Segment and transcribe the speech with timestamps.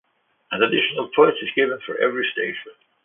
[0.51, 2.73] An additional point is given for every stage win.